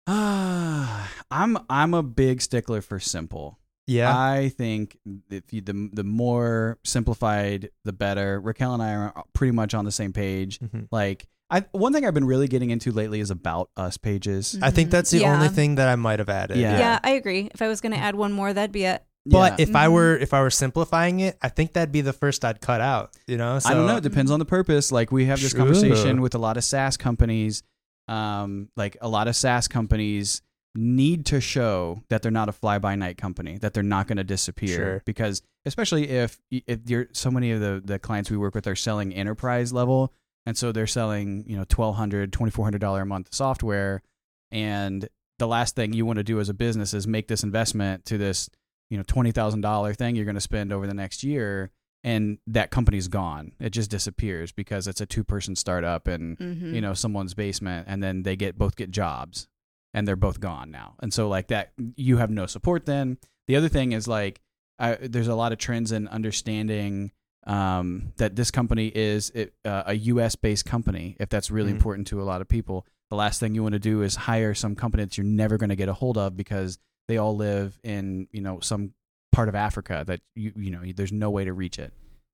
[0.06, 3.58] Ah, I'm I'm a big stickler for simple.
[3.86, 4.16] Yeah.
[4.16, 4.96] I think
[5.30, 8.40] if you, the the more simplified, the better.
[8.40, 10.58] Raquel and I are pretty much on the same page.
[10.60, 10.88] Mhm.
[10.90, 14.58] Like, I one thing I've been really getting into lately is about us pages.
[14.62, 15.34] I think that's the Yeah.
[15.34, 16.56] only thing that I might have added.
[16.56, 16.78] Yeah.
[16.78, 16.98] Yeah.
[17.04, 17.50] I agree.
[17.52, 19.04] If I was going to add one more, that'd be it.
[19.26, 19.68] But Yeah.
[19.68, 19.92] if I Mhm.
[19.92, 23.14] were if I were simplifying it, I think that'd be the first I'd cut out.
[23.26, 23.96] You know, so I don't know.
[23.98, 24.92] It depends on the purpose.
[24.92, 25.58] Like we have this Sure.
[25.60, 27.62] conversation with a lot of SaaS companies.
[28.08, 30.42] Um, like a lot of SaaS companies
[30.74, 34.16] need to show that they're not a fly by night company, that they're not going
[34.18, 34.76] to disappear.
[34.76, 35.02] Sure.
[35.04, 38.76] Because especially if if you're so many of the the clients we work with are
[38.76, 40.12] selling enterprise level,
[40.46, 44.02] and so they're selling you know twelve hundred, twenty four hundred dollar a month software,
[44.50, 48.04] and the last thing you want to do as a business is make this investment
[48.06, 48.50] to this
[48.90, 51.70] you know twenty thousand dollar thing you're going to spend over the next year
[52.04, 53.52] and that company's gone.
[53.58, 56.72] It just disappears because it's a two person startup in Mhm.
[56.74, 59.48] you know someone's basement, and then they get both get jobs,
[59.94, 60.94] and they're both gone now.
[61.00, 62.84] And so like that, you have no support.
[62.86, 64.40] Then the other thing is like
[64.78, 67.12] I, there's a lot of trends in understanding
[67.46, 70.34] um, that this company is it, uh, a U.S.
[70.34, 71.14] based company.
[71.20, 71.76] If that's really Mhm.
[71.76, 74.54] important to a lot of people, the last thing you want to do is hire
[74.54, 77.78] some company that you're never going to get a hold of because they all live
[77.84, 78.94] in you know some
[79.34, 81.92] part of Africa that you you know there's no way to reach it.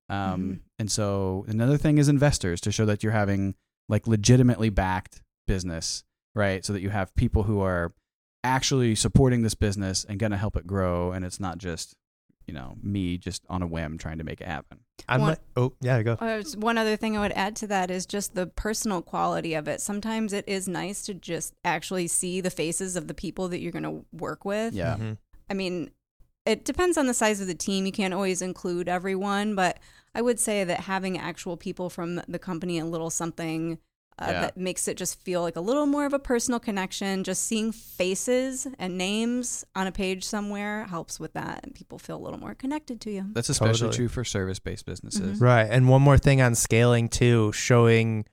[0.09, 0.59] Um, Mhm.
[0.79, 3.55] And so another thing is investors to show that you're having
[3.89, 6.03] like legitimately backed business,
[6.35, 6.63] right?
[6.65, 7.93] So that you have people who are
[8.43, 11.95] actually supporting this business and going to help it grow, and it's not just
[12.47, 14.79] you know me just on a whim trying to make it happen.
[15.07, 15.39] I One- might.
[15.55, 16.13] Oh yeah, go.
[16.13, 19.53] Uh, just one other thing I would add to that is just the personal quality
[19.53, 19.79] of it.
[19.81, 23.71] Sometimes it is nice to just actually see the faces of the people that you're
[23.71, 24.73] going to work with.
[24.73, 24.97] Yeah.
[24.97, 25.17] Mhm.
[25.49, 25.91] I mean,
[26.45, 27.85] it depends on the size of the team.
[27.85, 29.79] You can't always include everyone, but
[30.15, 33.77] I would say that having actual people from the company, a little something
[34.19, 34.41] uh, Yeah.
[34.41, 37.23] that makes it just feel like a little more of a personal connection.
[37.23, 42.17] Just seeing faces and names on a page somewhere helps with that, and people feel
[42.17, 43.25] a little more connected to you.
[43.33, 43.95] That's especially Totally.
[43.97, 45.39] true for service based businesses.
[45.39, 45.41] Mhm.
[45.41, 45.67] Right.
[45.69, 48.25] And one more thing on scaling too, showing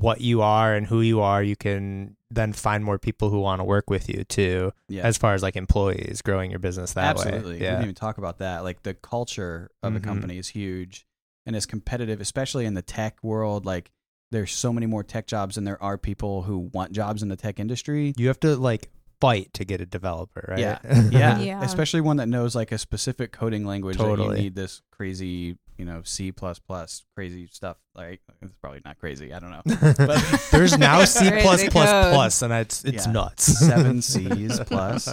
[0.00, 3.60] what you are and who you are, you can then find more people who want
[3.60, 5.02] to work with you too, Yeah.
[5.02, 7.52] as far as like employees, growing your business that Absolutely.
[7.52, 7.58] way.
[7.58, 7.70] We Yeah.
[7.72, 8.64] didn't even talk about that.
[8.64, 9.96] Like the culture of Mhm.
[9.96, 11.06] a company is huge
[11.46, 13.64] and is competitive, especially in the tech world.
[13.66, 13.92] Like
[14.32, 17.36] there's so many more tech jobs than there are people who want jobs in the
[17.36, 18.14] tech industry.
[18.16, 18.90] You have to like
[19.24, 20.58] fight to get a developer, right?
[20.58, 20.78] Yeah.
[21.10, 21.38] Yeah.
[21.50, 21.62] Yeah.
[21.64, 24.36] Especially one that knows like a specific coding language that Totally.
[24.38, 27.76] you need this crazy, you know, C plus plus crazy stuff.
[27.94, 29.32] Like it's probably not crazy.
[29.32, 29.62] I don't know.
[29.98, 32.12] But- There's now C Crazy plus plus code.
[32.14, 33.12] plus, and it's it's Yeah.
[33.12, 33.44] nuts.
[33.58, 35.08] Seven C's plus.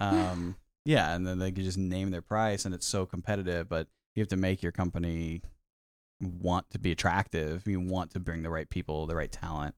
[0.00, 3.68] Um, yeah, and then they could just name their price, and it's so competitive.
[3.68, 5.42] But you have to make your company
[6.20, 7.66] want to be attractive.
[7.66, 9.74] You want to bring the right people, the right talent.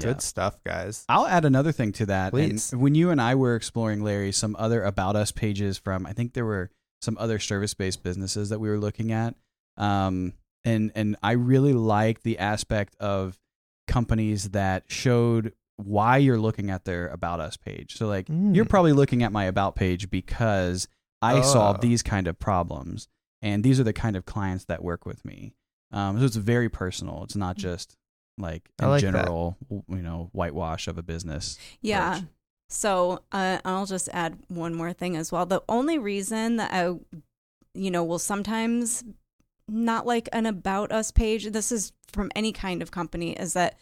[0.00, 0.06] Yeah.
[0.12, 1.04] Good stuff, guys.
[1.08, 2.32] I'll add another thing to that.
[2.32, 6.12] And when you and I were exploring, Larry, some other about us pages from, I
[6.12, 6.70] think there were
[7.02, 9.34] some other service based businesses that we were looking at.
[9.76, 10.34] Um,
[10.64, 13.38] and, and I really like the aspect of
[13.86, 17.96] companies that showed why you're looking at their about us page.
[17.96, 18.68] So, like, you're Mm.
[18.68, 20.88] probably looking at my about page because
[21.22, 21.80] I solve Oh.
[21.80, 23.08] these kind of problems.
[23.40, 25.54] And these are the kind of clients that work with me.
[25.92, 27.22] Um, so it's very personal.
[27.22, 27.96] It's not just
[28.38, 31.58] like in like general, w- you know, whitewash of a business.
[31.80, 32.16] Yeah.
[32.16, 32.28] approach.
[32.70, 35.46] So uh, I'll just add one more thing as well.
[35.46, 36.94] The only reason that I,
[37.74, 39.04] you know, will sometimes
[39.68, 43.78] not like an about us page, this is from any kind of company, is that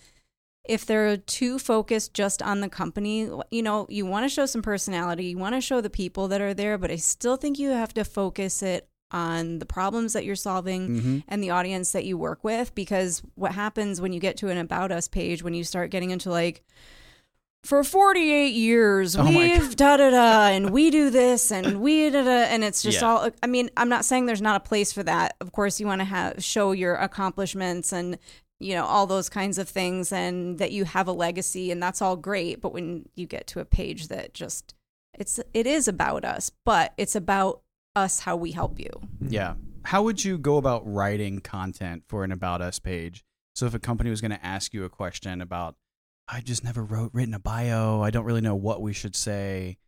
[0.69, 4.63] if they're too focused just on the company, you know, you want to show some
[4.63, 7.71] personality, you want to show the people that are there, but I still think you
[7.71, 11.19] have to focus it on the problems that you're solving Mm-hmm.
[11.29, 14.59] and the audience that you work with because what happens when you get to an
[14.59, 16.63] about us page when you start getting into like
[17.65, 22.23] for 48 years Oh we've da da da and we do this and we da
[22.23, 23.09] da and it's just Yeah.
[23.09, 25.87] all I mean I'm not saying there's not a place for that of course you
[25.87, 28.19] want to have show your accomplishments and
[28.61, 32.01] you know all those kinds of things and that you have a legacy and that's
[32.01, 34.75] all great but when you get to a page that just
[35.19, 37.63] it's it is about us but it's about
[37.97, 39.55] us how we help you Yeah.
[39.85, 43.25] How would you go about writing content for an about us page?
[43.55, 45.77] So if a company was going to ask you a question about,
[46.29, 48.03] I just never wrote written a bio.
[48.03, 49.79] I don't really know what we should say.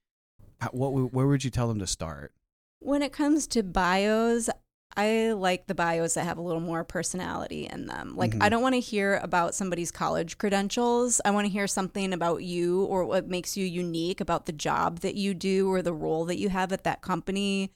[0.61, 2.33] How, what where would you tell them to start?
[2.79, 4.49] When it comes to bios,
[4.97, 8.17] I like the bios that have a little more personality in them.
[8.17, 8.43] Like, Mhm.
[8.43, 11.21] I don't want to hear about somebody's college credentials.
[11.25, 15.01] I want to hear something about you or what makes you unique about the job
[15.01, 17.73] that you do or the role that you have at that company.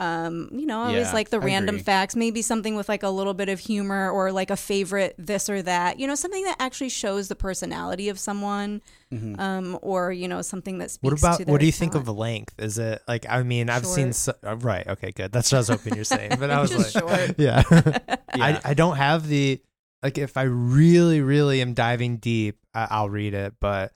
[0.00, 1.82] Um, you know, I always Yeah, like the I random agree.
[1.84, 5.50] facts, maybe something with like a little bit of humor or like a favorite this
[5.50, 6.00] or that.
[6.00, 8.80] You know, something that actually shows the personality of someone,
[9.12, 9.38] Mhm.
[9.38, 11.92] um, or you know, something that speaks What about to their what do you think
[11.92, 12.08] talent.
[12.08, 12.54] of length?
[12.58, 15.60] Is it like I mean I've seen so, uh, right okay good that's what I
[15.60, 17.34] was hoping you're saying but I was like short.
[17.38, 17.62] yeah
[18.34, 18.44] Yeah.
[18.46, 19.60] I I don't have the
[20.02, 23.92] like if I really really am diving deep I, I'll read it but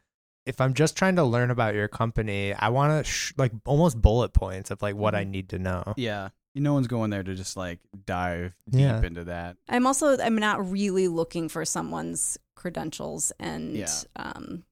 [0.46, 4.00] if I'm just trying to learn about your company I want to sh- like almost
[4.00, 5.30] bullet points of like what I Mhm.
[5.30, 6.28] need to know yeah.
[6.56, 9.02] No one's going there to just like dive deep Yeah.
[9.02, 9.56] into that.
[9.68, 13.88] I'm also I'm not really looking for someone's credentials and Yeah.
[14.16, 14.62] um,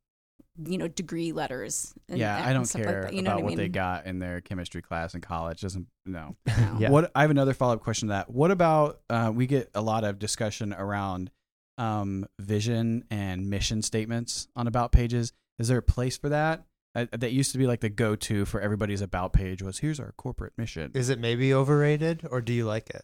[0.64, 1.94] you know, degree letters.
[2.10, 3.14] And, yeah, and I don't care like.
[3.14, 5.62] You know about what, what, they got in their chemistry class in college.
[5.62, 6.36] Doesn't no.
[6.46, 6.76] No.
[6.78, 6.90] Yeah.
[6.90, 8.30] What I have another follow up question to that.
[8.30, 11.30] What about uh, we get a lot of discussion around
[11.78, 15.32] um, vision and mission statements on about pages.
[15.62, 16.64] Is there a place for that?
[16.94, 19.98] Uh, that used to be like the go to for everybody's about page was here's
[19.98, 20.90] our corporate mission.
[20.94, 23.02] is it maybe overrated or do you like it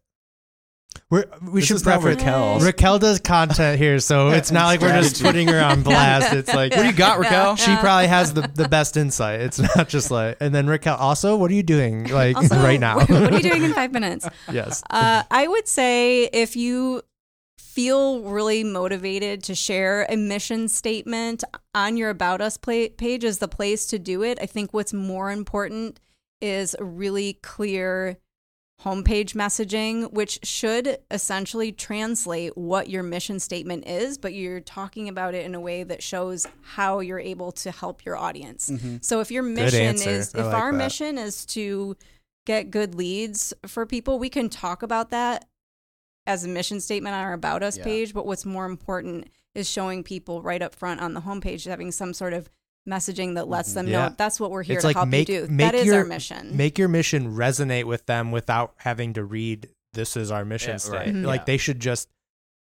[1.08, 2.64] we're, we This should is not preface Raquel's.
[2.66, 6.52] Raquel does content here so it's not like we're just putting her on blast it's
[6.52, 7.56] like What do you got, Raquel?
[7.56, 9.40] she probably has the, the best insight.
[9.40, 12.78] It's not just like, and then Raquel, also, what are you doing like Also, right
[12.80, 12.96] now?
[12.96, 14.28] what, what are you doing in five minutes?
[14.52, 14.82] yes.
[14.90, 17.00] Uh, I would say if you
[17.78, 21.44] feel really motivated to share a mission statement
[21.76, 24.36] on your About Us pla- page is the place to do it.
[24.42, 26.00] I think what's more important
[26.40, 28.18] is really clear
[28.82, 35.36] homepage messaging, which should essentially translate what your mission statement is, but you're talking about
[35.36, 38.70] it in a way that shows how you're able to help your audience.
[38.70, 39.04] Mhm.
[39.04, 40.78] So if your mission is, if like our that.
[40.78, 41.96] mission is to
[42.44, 45.47] get good leads for people, we can talk about that
[46.28, 47.84] as a mission statement on our About Us Yeah.
[47.84, 48.14] page.
[48.14, 52.12] But what's more important is showing people right up front on the homepage having some
[52.14, 52.48] sort of
[52.88, 53.92] messaging that lets them Mm-hmm.
[53.92, 54.08] Yeah.
[54.10, 55.52] know that's what we're here It's to like help make- you do.
[55.52, 56.56] make That is your- our mission.
[56.56, 60.72] Make your mission resonate with them without having to read, this is our mission Yeah,
[60.92, 61.02] right.
[61.02, 61.24] statement.
[61.24, 61.26] Mhm.
[61.26, 61.44] Like Yeah.
[61.46, 62.08] they should just,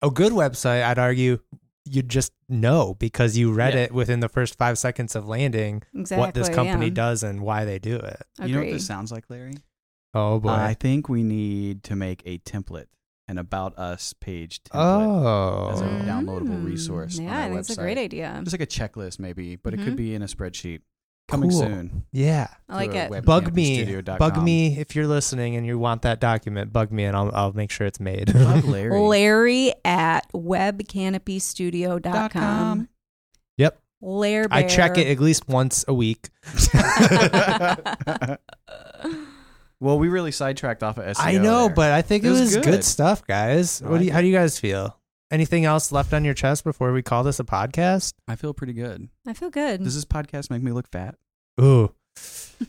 [0.02, 1.38] a good website, I'd argue,
[1.84, 3.80] you just know because you read Yeah.
[3.84, 6.20] it within the first five seconds of landing exactly.
[6.26, 6.92] what this company yeah.
[6.94, 8.22] does and why they do it.
[8.44, 9.54] You know what this sounds like, Larry?
[10.14, 10.50] Oh boy.
[10.50, 12.86] I think we need to make a template,
[13.28, 14.80] an about us page template.
[14.80, 15.70] oh.
[15.72, 18.40] as a downloadable resource on Mm, Yeah, our I think it's a great idea.
[18.42, 19.84] Just like a checklist, maybe, but it Mhm.
[19.84, 20.80] could be in a spreadsheet.
[21.28, 21.60] Coming Cool.
[21.60, 22.04] soon.
[22.10, 22.46] yeah.
[22.70, 23.10] I like it.
[23.26, 23.84] Bug me,
[24.18, 26.72] bug me if you're listening and you want that document.
[26.72, 28.32] Bug me and I'll I'll make sure it's made.
[28.32, 28.98] Bug Larry.
[28.98, 32.88] Larry at webcanopystudio.com.
[33.58, 33.78] Yep.
[34.00, 36.30] Lair I check it at least once a week.
[39.80, 41.14] well, we really sidetracked off of SEO.
[41.18, 41.74] I know, there.
[41.76, 42.64] but I think it, It was was, good.
[42.64, 42.84] good.
[42.84, 43.82] stuff, guys.
[43.82, 44.96] I What do you, how do you guys feel?
[45.30, 48.14] Anything else left on your chest before we call this a podcast?
[48.26, 49.08] I feel pretty good.
[49.26, 49.84] I feel good.
[49.84, 51.14] Does this podcast make me look fat?
[51.60, 51.92] Ooh.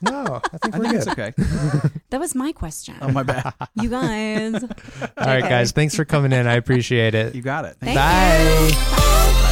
[0.00, 1.34] No, I think we're think it's good.
[1.38, 1.88] okay.
[2.10, 2.94] that was my question.
[3.02, 3.52] Oh, my bad.
[3.74, 4.54] you guys.
[4.64, 4.70] All
[5.18, 5.72] right, guys.
[5.72, 6.46] Thanks for coming in.
[6.46, 7.34] I appreciate it.
[7.34, 7.76] You got it.
[7.80, 8.66] Thank Bye.
[8.66, 8.74] you.
[8.74, 9.50] Bye.